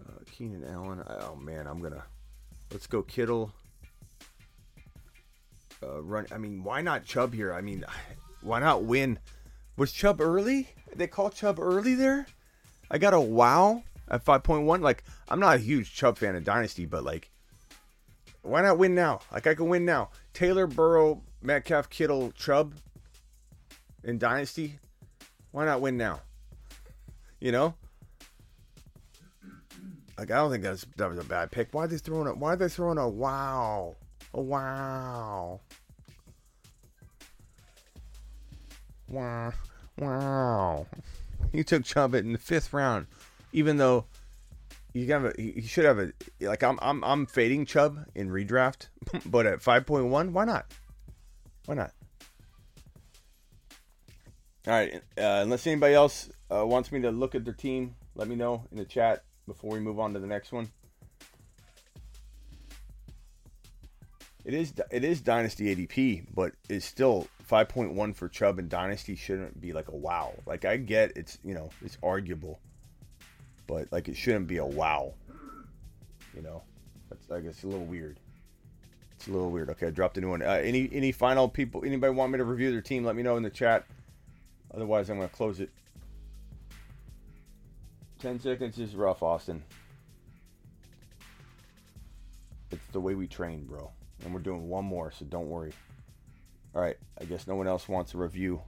Uh, 0.00 0.18
Keenan 0.30 0.64
Allen. 0.64 1.02
Oh 1.06 1.36
man, 1.36 1.66
I'm 1.66 1.80
gonna. 1.80 2.04
Let's 2.70 2.86
go 2.86 3.02
Kittle. 3.02 3.52
Uh, 5.82 6.00
run. 6.02 6.26
I 6.32 6.38
mean, 6.38 6.62
why 6.64 6.80
not 6.80 7.04
Chubb 7.04 7.34
here? 7.34 7.52
I 7.52 7.60
mean, 7.60 7.84
why 8.42 8.60
not 8.60 8.84
win? 8.84 9.18
Was 9.76 9.92
Chubb 9.92 10.20
early? 10.20 10.68
They 10.94 11.06
call 11.06 11.30
Chubb 11.30 11.58
early 11.58 11.94
there. 11.94 12.26
I 12.92 12.98
got 12.98 13.14
a 13.14 13.20
wow 13.20 13.82
at 14.08 14.24
5.1. 14.24 14.82
Like, 14.82 15.02
I'm 15.28 15.40
not 15.40 15.56
a 15.56 15.58
huge 15.58 15.94
Chubb 15.94 16.18
fan 16.18 16.36
of 16.36 16.44
Dynasty, 16.44 16.84
but 16.84 17.02
like, 17.02 17.30
Why 18.42 18.60
not 18.60 18.76
win 18.78 18.94
now? 18.94 19.20
Like 19.32 19.46
I 19.46 19.54
can 19.54 19.68
win 19.68 19.84
now. 19.84 20.10
Taylor 20.34 20.66
Burrow, 20.66 21.22
Metcalf, 21.42 21.88
Kittle, 21.88 22.32
Chubb 22.32 22.74
in 24.04 24.18
Dynasty. 24.18 24.78
Why 25.52 25.64
not 25.64 25.80
win 25.80 25.96
now? 25.96 26.20
You 27.40 27.52
know? 27.52 27.74
Like 30.18 30.30
I 30.30 30.36
don't 30.36 30.50
think 30.50 30.62
that's 30.62 30.84
that 30.96 31.08
was 31.08 31.18
a 31.18 31.24
bad 31.24 31.50
pick. 31.50 31.68
Why 31.72 31.84
are 31.84 31.88
they 31.88 31.96
throwing 31.96 32.28
a 32.28 32.34
why 32.34 32.52
are 32.52 32.56
they 32.56 32.68
throwing 32.68 32.98
a 32.98 33.08
wow? 33.08 33.96
A 34.34 34.40
wow. 34.40 35.60
Wow. 39.08 39.52
Wow. 39.98 40.86
You 41.52 41.64
took 41.64 41.84
Chubb 41.84 42.14
in 42.14 42.32
the 42.32 42.38
fifth 42.38 42.72
round, 42.72 43.06
even 43.52 43.76
though 43.76 44.06
you 44.92 45.10
have 45.12 45.24
a 45.24 45.32
you 45.36 45.62
should 45.62 45.84
have 45.84 45.98
a 45.98 46.12
like 46.40 46.62
I'm 46.62 46.78
I'm 46.82 47.02
I'm 47.04 47.26
fading 47.26 47.66
Chubb 47.66 48.04
in 48.14 48.28
redraft, 48.28 48.88
but 49.26 49.46
at 49.46 49.62
five 49.62 49.86
point 49.86 50.06
one, 50.06 50.32
why 50.32 50.44
not? 50.44 50.66
Why 51.66 51.74
not? 51.74 51.92
All 54.66 54.74
right. 54.74 54.94
Uh, 55.18 55.42
unless 55.42 55.66
anybody 55.66 55.94
else 55.94 56.30
uh, 56.50 56.64
wants 56.64 56.92
me 56.92 57.00
to 57.02 57.10
look 57.10 57.34
at 57.34 57.44
their 57.44 57.54
team, 57.54 57.96
let 58.14 58.28
me 58.28 58.36
know 58.36 58.64
in 58.70 58.78
the 58.78 58.84
chat 58.84 59.24
before 59.46 59.72
we 59.72 59.80
move 59.80 59.98
on 59.98 60.12
to 60.14 60.20
the 60.20 60.26
next 60.26 60.52
one. 60.52 60.70
It 64.44 64.54
is 64.54 64.72
it 64.90 65.04
is 65.04 65.20
Dynasty 65.20 65.74
ADP, 65.74 66.26
but 66.34 66.52
it's 66.68 66.84
still 66.84 67.28
5.1 67.52 68.16
for 68.16 68.30
Chubb 68.30 68.58
and 68.58 68.70
Dynasty 68.70 69.14
shouldn't 69.14 69.60
be 69.60 69.74
like 69.74 69.88
a 69.88 69.94
wow. 69.94 70.32
Like 70.46 70.64
I 70.64 70.78
get 70.78 71.12
it's 71.16 71.38
you 71.44 71.52
know 71.52 71.68
it's 71.84 71.98
arguable, 72.02 72.58
but 73.66 73.92
like 73.92 74.08
it 74.08 74.16
shouldn't 74.16 74.46
be 74.46 74.56
a 74.56 74.64
wow. 74.64 75.12
You 76.34 76.40
know, 76.40 76.62
that's 77.10 77.28
like 77.28 77.44
it's 77.44 77.62
a 77.62 77.66
little 77.66 77.84
weird. 77.84 78.18
It's 79.12 79.28
a 79.28 79.32
little 79.32 79.50
weird. 79.50 79.68
Okay, 79.68 79.88
I 79.88 79.90
dropped 79.90 80.16
a 80.16 80.22
new 80.22 80.30
one. 80.30 80.40
Uh, 80.40 80.60
any 80.64 80.88
any 80.94 81.12
final 81.12 81.46
people? 81.46 81.84
Anybody 81.84 82.14
want 82.14 82.32
me 82.32 82.38
to 82.38 82.44
review 82.44 82.72
their 82.72 82.80
team? 82.80 83.04
Let 83.04 83.16
me 83.16 83.22
know 83.22 83.36
in 83.36 83.42
the 83.42 83.50
chat. 83.50 83.84
Otherwise, 84.74 85.10
I'm 85.10 85.16
gonna 85.16 85.28
close 85.28 85.60
it. 85.60 85.68
Ten 88.18 88.40
seconds 88.40 88.78
is 88.78 88.94
rough, 88.94 89.22
Austin. 89.22 89.62
It's 92.70 92.86
the 92.92 93.00
way 93.00 93.14
we 93.14 93.26
train, 93.26 93.66
bro. 93.66 93.90
And 94.24 94.32
we're 94.32 94.40
doing 94.40 94.70
one 94.70 94.86
more, 94.86 95.12
so 95.12 95.26
don't 95.26 95.50
worry. 95.50 95.74
All 96.74 96.80
right, 96.80 96.96
I 97.20 97.24
guess 97.24 97.46
no 97.46 97.54
one 97.54 97.66
else 97.66 97.86
wants 97.86 98.14
a 98.14 98.18
review. 98.18 98.62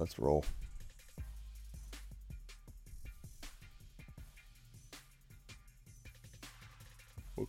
Let's 0.00 0.18
roll. 0.18 0.44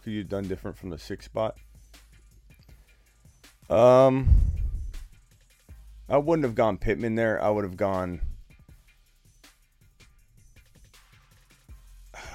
Could 0.05 0.13
you 0.13 0.19
have 0.19 0.29
done 0.29 0.47
different 0.47 0.77
from 0.77 0.91
the 0.91 0.99
six 0.99 1.25
spot? 1.25 1.57
Um, 3.71 4.29
I 6.07 6.19
wouldn't 6.19 6.45
have 6.45 6.53
gone 6.53 6.77
Pittman 6.77 7.15
there. 7.15 7.41
I 7.41 7.49
would 7.49 7.63
have 7.63 7.75
gone. 7.75 8.21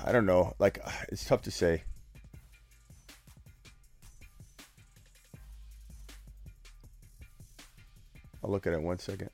I 0.04 0.10
don't 0.10 0.26
know. 0.26 0.56
Like 0.58 0.80
it's 1.10 1.24
tough 1.24 1.42
to 1.42 1.52
say. 1.52 1.84
I'll 8.42 8.50
look 8.50 8.66
at 8.66 8.72
it 8.72 8.82
one 8.82 8.98
second. 8.98 9.30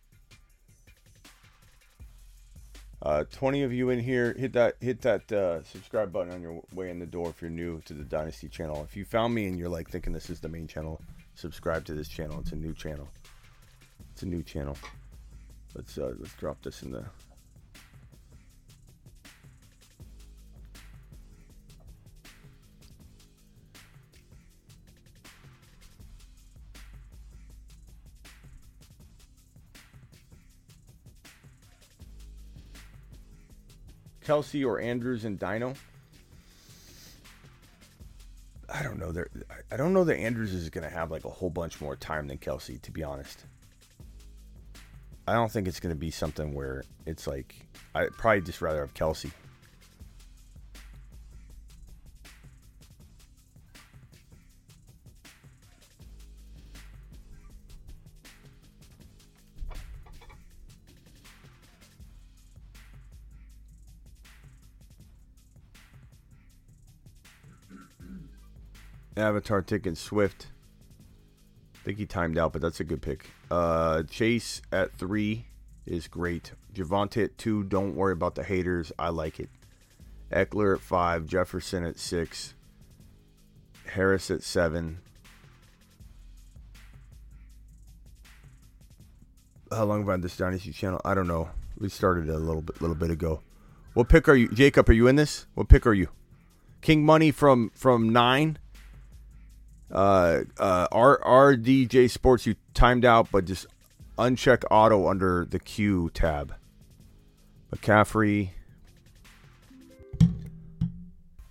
Uh, 3.17 3.25
20 3.33 3.63
of 3.63 3.73
you 3.73 3.89
in 3.89 3.99
here, 3.99 4.35
hit 4.35 4.53
that 4.53 4.77
hit 4.79 5.01
that 5.01 5.33
uh, 5.33 5.63
subscribe 5.63 6.13
button 6.13 6.35
on 6.35 6.43
your 6.43 6.61
way 6.75 6.91
in 6.91 6.99
the 6.99 7.07
door 7.07 7.31
if 7.31 7.41
you're 7.41 7.51
new 7.51 7.81
to 7.87 7.95
the 7.95 8.05
Dynasty 8.05 8.47
channel. 8.47 8.85
If 8.87 8.95
you 8.95 9.07
found 9.07 9.35
me 9.35 9.47
and 9.47 9.59
you're 9.59 9.71
like 9.71 9.89
thinking 9.89 10.13
this 10.13 10.29
is 10.29 10.39
the 10.39 10.51
main 10.51 10.67
channel, 10.67 11.01
subscribe 11.35 11.87
to 11.87 11.95
this 11.95 12.09
channel. 12.09 12.39
It's 12.41 12.53
a 12.53 12.57
new 12.57 12.75
channel. 12.75 13.09
It's 14.13 14.23
a 14.23 14.27
new 14.27 14.43
channel. 14.43 14.77
Let's 15.75 15.97
uh, 15.97 16.13
let's 16.19 16.35
drop 16.35 16.61
this 16.61 16.83
in 16.83 16.93
the 16.93 17.07
Kelce 34.27 34.67
or 34.67 34.81
Andrews 34.81 35.25
and 35.25 35.39
Dino. 35.39 35.75
I 38.69 38.83
don't 38.83 38.99
know. 38.99 39.13
There, 39.13 39.29
I 39.71 39.77
don't 39.77 39.93
know 39.93 40.03
that 40.05 40.17
Andrews 40.17 40.53
is 40.53 40.69
going 40.71 40.85
to 40.85 40.91
have 40.91 41.11
like 41.11 41.25
a 41.25 41.31
whole 41.31 41.51
bunch 41.51 41.81
more 41.81 41.95
time 41.95 42.27
than 42.27 42.39
Kelce. 42.39 42.83
To 42.83 42.91
be 42.91 43.05
honest, 43.05 43.45
I 45.29 45.35
don't 45.35 45.51
think 45.51 45.69
it's 45.69 45.79
going 45.79 45.95
to 45.95 45.99
be 45.99 46.11
something 46.11 46.53
where 46.53 46.83
it's 47.07 47.29
like 47.29 47.55
I 47.95 48.07
probably 48.19 48.41
just 48.41 48.61
rather 48.61 48.81
have 48.81 48.95
Kelce. 48.95 49.31
Avatar 69.17 69.63
ticket 69.63 69.97
Swift. 69.97 70.49
I 71.75 71.79
think 71.85 71.99
he 71.99 72.07
timed 72.07 72.37
out, 72.37 72.53
but 72.53 72.63
that's 72.63 72.81
a 72.81 72.85
good 72.85 73.01
pick. 73.01 73.31
Uh, 73.51 74.03
Chase 74.05 74.61
at 74.73 74.93
three 74.99 75.47
is 75.87 76.09
great. 76.09 76.53
Javonte 76.75 77.25
at 77.25 77.39
two. 77.39 77.63
Don't 77.63 77.95
worry 77.95 78.13
about 78.13 78.35
the 78.35 78.43
haters. 78.43 78.93
I 78.99 79.11
like 79.11 79.41
it. 79.41 79.49
Ekeler 80.33 80.75
at 80.75 80.81
five. 80.81 81.27
Jefferson 81.27 81.85
at 81.85 81.99
six. 81.99 82.55
Harris 83.87 84.31
at 84.31 84.43
seven. 84.43 84.99
How 89.71 89.85
long 89.85 90.01
have 90.01 90.09
I 90.09 90.13
had 90.13 90.23
this 90.23 90.37
Dynasty 90.37 90.73
channel? 90.73 91.01
I 91.05 91.15
don't 91.15 91.27
know. 91.27 91.51
We 91.79 91.89
started 91.89 92.29
a 92.29 92.39
little 92.39 92.63
bit, 92.63 92.81
little 92.81 92.97
bit 92.97 93.11
ago. 93.11 93.41
What 93.95 94.09
pick 94.09 94.29
are 94.29 94.35
you, 94.35 94.49
Jacob? 94.49 94.89
Are 94.89 94.93
you 94.93 95.09
in 95.09 95.17
this? 95.17 95.47
What 95.55 95.69
pick 95.69 95.87
are 95.87 95.95
you? 95.95 96.09
King 96.81 97.05
Money 97.05 97.31
from 97.31 97.71
from 97.75 98.11
nine 98.11 98.59
uh, 99.91 100.41
uh, 100.59 100.89
R 100.91 101.21
RDJ 101.21 102.11
Sports, 102.11 102.47
you 102.47 102.57
timed 102.75 103.05
out, 103.05 103.29
but 103.31 103.45
just 103.45 103.67
uncheck 104.19 104.65
auto 104.71 105.09
under 105.09 105.47
the 105.49 105.59
Q 105.59 106.11
tab. 106.13 106.55
McCaffrey. 107.75 108.51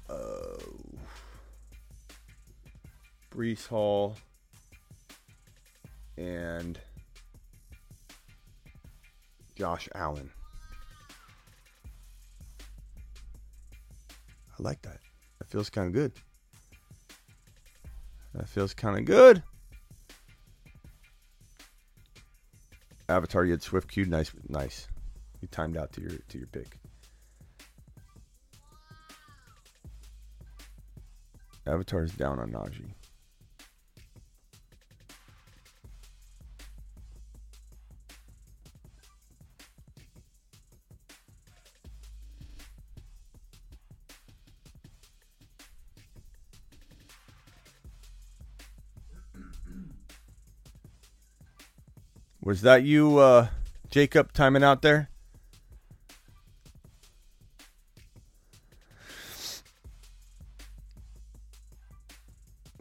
Uh, 0.10 0.58
Breece 3.34 3.67
Hall. 3.67 4.15
And 6.17 6.80
Josh 9.56 9.89
Allen. 9.93 10.30
I 14.58 14.63
like 14.63 14.82
that. 14.84 15.00
That 15.39 15.50
feels 15.50 15.69
kind 15.69 15.88
of 15.88 15.93
good. 15.93 16.13
That 18.36 18.50
feels 18.50 18.74
kind 18.74 18.98
of 18.98 19.06
good. 19.06 19.41
Avatar, 23.08 23.45
you 23.45 23.52
had 23.52 23.62
Swift 23.62 23.89
Q. 23.89 24.06
Nice, 24.06 24.32
nice. 24.50 24.88
You 25.41 25.48
timed 25.48 25.78
out 25.78 25.93
to 25.93 26.02
your 26.02 26.12
to 26.12 26.38
your 26.38 26.48
pick. 26.48 26.78
Avatar's 31.65 32.12
down 32.12 32.39
on 32.39 32.52
Najee. 32.52 32.91
Was 52.45 52.62
that 52.62 52.84
you, 52.84 53.17
uh, 53.17 53.47
Jacob, 53.89 54.31
timing 54.31 54.63
out 54.63 54.84
there? 54.84 55.10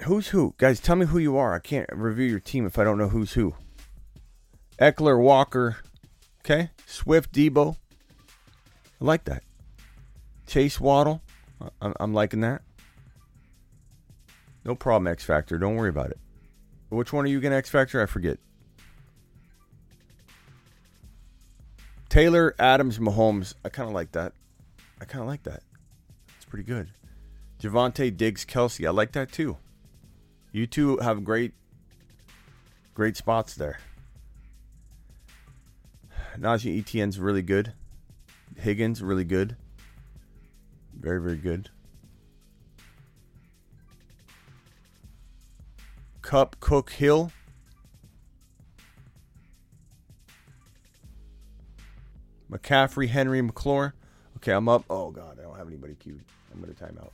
Who's 0.03 0.29
who? 0.29 0.55
Guys, 0.59 0.81
tell 0.81 0.97
me 0.97 1.07
who 1.07 1.19
you 1.19 1.39
are. 1.39 1.55
I 1.55 1.61
can't 1.61 1.89
review 1.91 2.27
your 2.27 2.41
team 2.41 2.67
if 2.67 2.79
I 2.79 2.85
don't 2.85 2.99
know 2.99 3.09
who's 3.09 3.33
who. 3.33 3.55
Ekeler, 4.79 5.19
Walker, 5.19 5.79
okay? 6.45 6.69
Swift, 6.85 7.33
Deebo. 7.33 7.77
I 9.01 9.05
like 9.05 9.25
that. 9.25 9.45
Chase 10.47 10.79
Waddle. 10.79 11.23
I'm 11.81 12.13
liking 12.13 12.43
that. 12.43 12.61
No 14.67 14.75
problem, 14.75 15.11
X 15.11 15.25
Factor. 15.25 15.57
Don't 15.57 15.77
worry 15.77 15.89
about 15.89 16.11
it. 16.11 16.19
Which 16.91 17.15
one 17.15 17.25
are 17.25 17.29
you 17.29 17.41
going 17.41 17.53
to 17.53 17.57
X 17.57 17.71
Factor? 17.71 18.03
I 18.03 18.07
forget. 18.07 18.39
Taylor, 22.15 22.55
Adams, 22.61 23.01
Mahomes. 23.01 23.55
I 23.65 23.71
kind 23.71 23.89
of 23.89 23.93
like 23.93 24.13
that. 24.13 24.35
I 25.01 25.05
kind 25.05 25.21
of 25.23 25.27
like 25.27 25.43
that. 25.43 25.65
It's 26.37 26.45
pretty 26.45 26.63
good. 26.63 26.91
Javonte 27.61 28.17
Diggs, 28.17 28.45
Kelce. 28.45 28.87
I 28.87 28.91
like 28.91 29.11
that 29.15 29.33
too. 29.33 29.57
You 30.53 30.69
two 30.69 30.99
have 30.99 31.25
great, 31.25 31.55
great 32.95 33.17
spots 33.17 33.57
there. 33.57 33.81
Najee 36.39 36.79
Etienne's 36.79 37.19
really 37.19 37.43
good. 37.43 37.73
Higgins 38.59 39.03
really 39.03 39.25
good. 39.25 39.57
Very 40.97 41.21
very 41.21 41.37
good. 41.37 41.71
Kupp 46.23 46.61
Cook, 46.61 46.91
Hill. 46.91 47.33
McCaffrey, 52.55 53.09
Henry, 53.09 53.41
McLaurin. 53.41 53.93
Okay, 54.37 54.53
I'm 54.53 54.69
up. 54.69 54.85
Oh 54.89 55.11
God, 55.11 55.39
I 55.41 55.43
don't 55.43 55.57
have 55.57 55.67
anybody 55.67 55.95
queued. 55.97 56.23
I'm 56.53 56.61
gonna 56.61 56.73
time 56.73 56.97
out. 57.01 57.13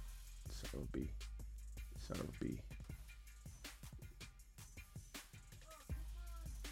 Son 0.51 0.71
of 0.75 0.81
a 0.81 0.93
B. 0.93 1.09
Son 1.99 2.19
of 2.21 2.29
a 2.29 2.45
B. 2.45 2.61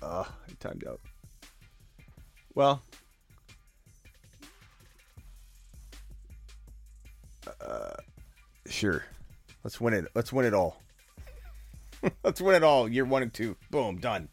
Uh, 0.02 0.24
I 0.26 0.52
timed 0.60 0.84
out. 0.86 1.00
Well, 2.54 2.82
uh, 7.60 7.94
sure. 8.66 9.04
Let's 9.64 9.80
win 9.80 9.94
it. 9.94 10.06
Let's 10.14 10.32
win 10.32 10.44
it 10.44 10.54
all. 10.54 10.82
Let's 12.22 12.40
win 12.40 12.54
it 12.54 12.62
all. 12.62 12.88
Year 12.88 13.04
one 13.04 13.22
and 13.22 13.32
two. 13.32 13.56
Boom, 13.70 13.98
done. 13.98 14.28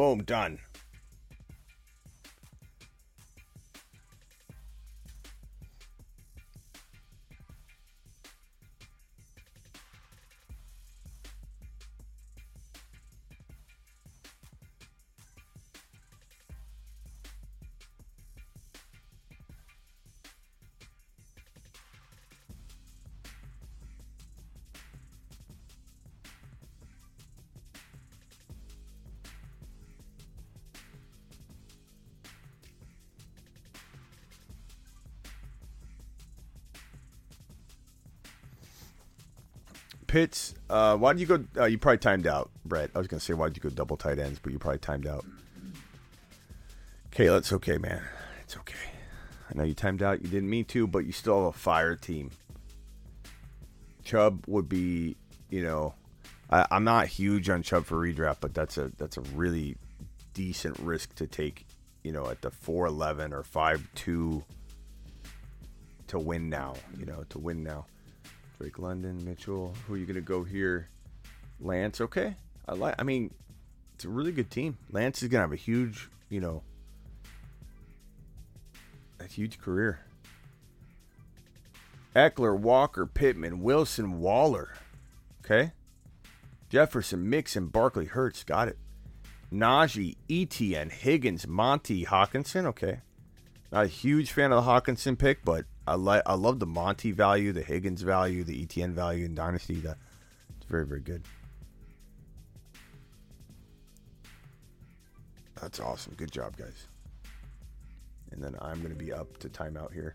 Boom, 0.00 0.24
done. 0.24 0.60
Pitts, 40.20 40.54
uh, 40.68 40.98
why 40.98 41.14
did 41.14 41.20
you 41.20 41.26
go? 41.26 41.44
Uh, 41.56 41.64
you 41.64 41.78
probably 41.78 41.96
timed 41.96 42.26
out, 42.26 42.50
Brett. 42.66 42.90
I 42.94 42.98
was 42.98 43.08
gonna 43.08 43.20
say 43.20 43.32
why 43.32 43.48
did 43.48 43.56
you 43.56 43.62
go 43.62 43.70
double 43.70 43.96
tight 43.96 44.18
ends, 44.18 44.38
but 44.38 44.52
you 44.52 44.58
probably 44.58 44.78
timed 44.78 45.06
out. 45.06 45.24
Okay, 47.06 47.28
that's 47.28 47.54
okay, 47.54 47.78
man. 47.78 48.02
It's 48.42 48.54
okay. 48.58 48.90
I 49.48 49.56
know 49.56 49.64
you 49.64 49.72
timed 49.72 50.02
out. 50.02 50.20
You 50.20 50.28
didn't 50.28 50.50
mean 50.50 50.66
to, 50.66 50.86
but 50.86 51.06
you 51.06 51.12
still 51.12 51.46
have 51.46 51.54
a 51.54 51.58
fire 51.58 51.96
team. 51.96 52.32
Chubb 54.04 54.44
would 54.46 54.68
be, 54.68 55.16
you 55.48 55.62
know, 55.62 55.94
I, 56.50 56.66
I'm 56.70 56.84
not 56.84 57.06
huge 57.06 57.48
on 57.48 57.62
Chubb 57.62 57.86
for 57.86 57.96
redraft, 57.96 58.40
but 58.42 58.52
that's 58.52 58.76
a 58.76 58.92
that's 58.98 59.16
a 59.16 59.22
really 59.22 59.78
decent 60.34 60.78
risk 60.80 61.14
to 61.14 61.26
take. 61.26 61.66
You 62.04 62.12
know, 62.12 62.28
at 62.28 62.42
the 62.42 62.50
four 62.50 62.84
eleven 62.86 63.32
or 63.32 63.42
five 63.42 63.88
two 63.94 64.44
to 66.08 66.18
win 66.18 66.50
now. 66.50 66.74
You 66.98 67.06
know, 67.06 67.24
to 67.30 67.38
win 67.38 67.62
now. 67.62 67.86
Drake 68.60 68.78
London, 68.78 69.24
Mitchell. 69.24 69.74
Who 69.86 69.94
are 69.94 69.96
you 69.96 70.04
gonna 70.04 70.20
go 70.20 70.44
here? 70.44 70.90
Lance. 71.60 71.98
Okay, 71.98 72.36
I 72.68 72.74
like. 72.74 72.94
I 72.98 73.04
mean, 73.04 73.32
it's 73.94 74.04
a 74.04 74.10
really 74.10 74.32
good 74.32 74.50
team. 74.50 74.76
Lance 74.90 75.22
is 75.22 75.30
gonna 75.30 75.44
have 75.44 75.52
a 75.52 75.56
huge, 75.56 76.10
you 76.28 76.40
know, 76.40 76.62
a 79.18 79.24
huge 79.24 79.58
career. 79.58 80.00
Ekeler, 82.14 82.58
Walker, 82.58 83.06
Pittman, 83.06 83.60
Wilson, 83.60 84.20
Waller. 84.20 84.74
Okay. 85.42 85.72
Jefferson, 86.68 87.30
Mixon, 87.30 87.68
Barkley, 87.68 88.06
Hurts. 88.06 88.44
Got 88.44 88.68
it. 88.68 88.78
Najee, 89.50 90.16
Etienne, 90.30 90.90
Higgins, 90.90 91.46
Monty, 91.46 92.04
Hockenson. 92.04 92.66
Okay. 92.66 93.00
Not 93.72 93.84
a 93.84 93.88
huge 93.88 94.32
fan 94.32 94.52
of 94.52 94.64
the 94.64 94.70
Hockenson 94.70 95.16
pick, 95.16 95.44
but 95.44 95.64
I 95.86 95.94
like 95.94 96.22
I 96.26 96.34
love 96.34 96.58
the 96.58 96.66
Monty 96.66 97.12
value, 97.12 97.52
the 97.52 97.62
Higgins 97.62 98.02
value, 98.02 98.42
the 98.42 98.62
Etienne 98.62 98.94
value 98.94 99.24
in 99.24 99.34
Dynasty. 99.34 99.76
That 99.76 99.98
it's 100.56 100.66
very 100.66 100.86
very 100.86 101.00
good. 101.00 101.22
That's 105.60 105.78
awesome. 105.78 106.14
Good 106.16 106.32
job, 106.32 106.56
guys. 106.56 106.86
And 108.32 108.42
then 108.42 108.56
I'm 108.60 108.80
to 108.82 108.94
be 108.94 109.12
up 109.12 109.36
to 109.38 109.48
timeout 109.48 109.92
here. 109.92 110.14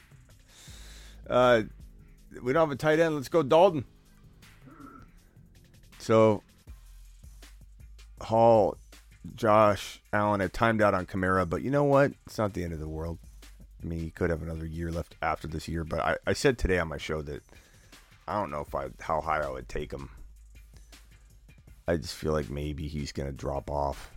uh, 1.30 1.62
we 2.42 2.52
don't 2.52 2.68
have 2.68 2.72
a 2.72 2.76
tight 2.76 2.98
end. 2.98 3.14
Let's 3.14 3.28
go 3.28 3.42
Dalton. 3.42 3.84
So 5.98 6.42
Hall, 8.20 8.76
Josh 9.34 10.00
Allen 10.12 10.40
had 10.40 10.52
timed 10.52 10.82
out 10.82 10.94
on 10.94 11.06
Kamara, 11.06 11.48
but 11.48 11.62
you 11.62 11.70
know 11.70 11.84
what? 11.84 12.12
It's 12.26 12.38
not 12.38 12.54
the 12.54 12.64
end 12.64 12.72
of 12.72 12.80
the 12.80 12.88
world. 12.88 13.18
I 13.82 13.86
mean, 13.86 14.00
he 14.00 14.10
could 14.10 14.30
have 14.30 14.42
another 14.42 14.66
year 14.66 14.90
left 14.90 15.14
after 15.22 15.46
this 15.46 15.68
year, 15.68 15.84
but 15.84 16.00
I, 16.00 16.16
I 16.26 16.32
said 16.32 16.58
today 16.58 16.78
on 16.78 16.88
my 16.88 16.98
show 16.98 17.22
that 17.22 17.42
I 18.26 18.40
don't 18.40 18.50
know 18.50 18.60
if 18.60 18.74
I 18.74 18.88
how 19.00 19.20
high 19.20 19.40
I 19.40 19.50
would 19.50 19.68
take 19.68 19.92
him. 19.92 20.10
I 21.86 21.96
just 21.96 22.14
feel 22.14 22.32
like 22.32 22.50
maybe 22.50 22.86
he's 22.86 23.12
to 23.12 23.32
drop 23.32 23.70
off. 23.70 24.10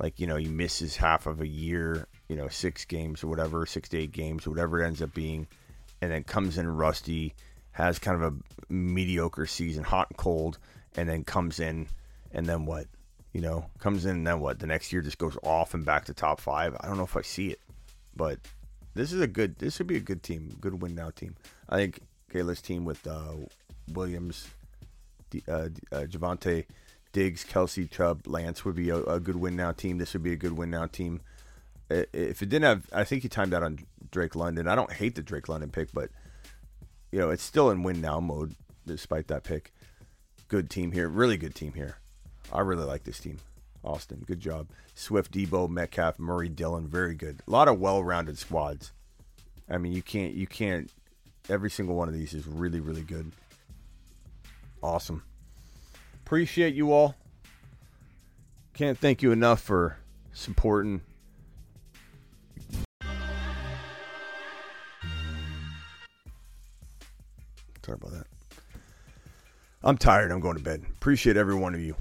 Like, 0.00 0.18
you 0.18 0.26
know, 0.26 0.36
he 0.36 0.48
misses 0.48 0.96
half 0.96 1.26
of 1.26 1.40
a 1.40 1.46
year, 1.46 2.08
you 2.28 2.34
know, 2.34 2.48
six 2.48 2.84
games 2.84 3.22
or 3.22 3.28
whatever, 3.28 3.66
six 3.66 3.88
to 3.90 3.98
eight 3.98 4.12
games, 4.12 4.46
or 4.46 4.50
whatever 4.50 4.82
it 4.82 4.86
ends 4.86 5.02
up 5.02 5.14
being, 5.14 5.46
and 6.00 6.10
then 6.10 6.24
comes 6.24 6.58
in 6.58 6.66
rusty, 6.66 7.34
has 7.72 7.98
kind 7.98 8.20
of 8.20 8.32
a 8.32 8.72
mediocre 8.72 9.46
season, 9.46 9.84
hot 9.84 10.08
and 10.08 10.16
cold, 10.16 10.58
and 10.96 11.08
then 11.08 11.22
comes 11.22 11.60
in, 11.60 11.86
and 12.32 12.46
then 12.46 12.64
what? 12.64 12.86
You 13.32 13.40
know, 13.40 13.66
comes 13.78 14.06
in 14.06 14.16
and 14.16 14.26
then 14.26 14.40
what? 14.40 14.58
The 14.58 14.66
next 14.66 14.92
year 14.92 15.02
just 15.02 15.18
goes 15.18 15.36
off 15.42 15.74
and 15.74 15.84
back 15.84 16.06
to 16.06 16.14
top 16.14 16.40
five. 16.40 16.76
I 16.80 16.88
don't 16.88 16.96
know 16.96 17.04
if 17.04 17.16
I 17.16 17.22
see 17.22 17.48
it, 17.48 17.60
but 18.16 18.40
this 18.94 19.12
is 19.12 19.20
a 19.20 19.28
good. 19.28 19.58
This 19.58 19.78
would 19.78 19.86
be 19.86 19.96
a 19.96 20.00
good 20.00 20.22
team, 20.22 20.56
good 20.60 20.82
win 20.82 20.94
now 20.94 21.10
team. 21.10 21.36
I 21.68 21.76
think 21.76 22.00
Kayla's 22.32 22.60
team 22.60 22.84
with 22.84 23.06
uh, 23.06 23.34
Williams, 23.92 24.48
uh, 25.48 25.52
uh, 25.52 25.68
Javonte, 25.92 26.66
Diggs, 27.12 27.44
Kelce, 27.44 27.90
Chubb, 27.90 28.26
Lance 28.26 28.64
would 28.64 28.74
be 28.74 28.90
a, 28.90 28.98
a, 29.04 29.20
good 29.20 29.36
win 29.36 29.56
now 29.56 29.72
team. 29.72 29.98
This 29.98 30.12
would 30.12 30.22
be 30.22 30.32
a 30.32 30.36
good 30.36 30.56
win 30.56 30.70
now 30.70 30.86
team. 30.86 31.20
If 31.88 32.40
it 32.40 32.48
didn't 32.48 32.62
have, 32.62 32.86
I 32.92 33.02
think 33.02 33.22
he 33.22 33.28
timed 33.28 33.52
out 33.52 33.64
on 33.64 33.80
Drake 34.12 34.36
London. 34.36 34.68
I 34.68 34.76
don't 34.76 34.92
hate 34.92 35.16
the 35.16 35.22
Drake 35.22 35.48
London 35.48 35.70
pick, 35.70 35.92
but 35.92 36.10
you 37.10 37.18
know 37.18 37.30
it's 37.30 37.42
still 37.42 37.70
in 37.70 37.82
win 37.82 38.00
now 38.00 38.20
mode 38.20 38.54
despite 38.86 39.28
that 39.28 39.42
pick. 39.44 39.72
Good 40.48 40.70
team 40.70 40.92
here, 40.92 41.08
really 41.08 41.36
good 41.36 41.54
team 41.54 41.72
here. 41.74 41.99
I 42.52 42.60
really 42.60 42.84
like 42.84 43.04
this 43.04 43.20
team. 43.20 43.38
Austin, 43.84 44.22
good 44.26 44.40
job. 44.40 44.68
Swift, 44.94 45.32
Deebo, 45.32 45.68
Metcalf, 45.68 46.18
Murray, 46.18 46.48
Dillon, 46.48 46.86
very 46.86 47.14
good. 47.14 47.40
A 47.46 47.50
lot 47.50 47.68
of 47.68 47.78
well-rounded 47.78 48.36
squads. 48.36 48.92
I 49.68 49.78
mean, 49.78 49.92
you 49.92 50.02
can't, 50.02 50.34
you 50.34 50.46
can't. 50.46 50.90
Every 51.48 51.70
single 51.70 51.94
one 51.94 52.08
of 52.08 52.14
these 52.14 52.34
is 52.34 52.46
really, 52.46 52.80
really 52.80 53.02
good. 53.02 53.32
Awesome. 54.82 55.22
Appreciate 56.26 56.74
you 56.74 56.92
all. 56.92 57.14
Can't 58.74 58.98
thank 58.98 59.22
you 59.22 59.32
enough 59.32 59.60
for 59.60 59.96
supporting. 60.32 61.00
Sorry 67.84 67.98
about 68.00 68.12
that. 68.12 68.26
I'm 69.82 69.96
tired. 69.96 70.30
I'm 70.30 70.40
going 70.40 70.56
to 70.56 70.62
bed. 70.62 70.84
Appreciate 70.98 71.36
every 71.36 71.54
one 71.54 71.74
of 71.74 71.80
you. 71.80 71.96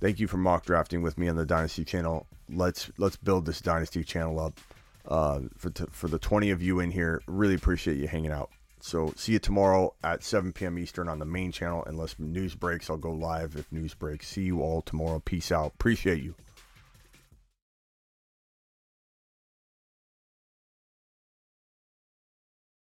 Thank 0.00 0.20
you 0.20 0.26
for 0.26 0.36
mock 0.36 0.64
drafting 0.66 1.02
with 1.02 1.16
me 1.18 1.28
on 1.28 1.36
the 1.36 1.46
Dynasty 1.46 1.84
channel. 1.84 2.26
Let's 2.50 2.90
let's 2.98 3.16
build 3.16 3.46
this 3.46 3.60
Dynasty 3.60 4.04
channel 4.04 4.38
up. 4.40 4.60
uh, 5.08 5.40
for 5.56 5.70
t- 5.70 5.84
for 5.92 6.08
the 6.08 6.18
20 6.18 6.50
of 6.50 6.60
you 6.62 6.80
in 6.80 6.90
here. 6.90 7.22
Really 7.28 7.54
appreciate 7.54 7.96
you 7.96 8.08
hanging 8.08 8.32
out. 8.32 8.50
So 8.80 9.12
see 9.16 9.32
you 9.32 9.38
tomorrow 9.38 9.94
at 10.04 10.22
7 10.24 10.52
p.m. 10.52 10.78
Eastern 10.78 11.08
on 11.08 11.18
the 11.20 11.24
main 11.24 11.52
channel. 11.52 11.82
Unless 11.86 12.18
news 12.18 12.54
breaks, 12.56 12.90
I'll 12.90 12.96
go 12.96 13.12
live 13.12 13.56
if 13.56 13.70
news 13.72 13.94
breaks. 13.94 14.28
See 14.28 14.42
you 14.42 14.60
all 14.62 14.82
tomorrow. 14.82 15.20
Peace 15.24 15.50
out. 15.52 15.72
Appreciate 15.74 16.22
you. 16.22 16.34